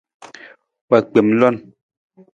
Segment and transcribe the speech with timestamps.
[0.89, 1.55] Wa gbem lon.